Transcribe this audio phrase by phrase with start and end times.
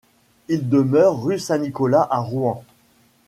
[0.47, 2.63] Il demeure rue Saint-Nicolas à Rouen.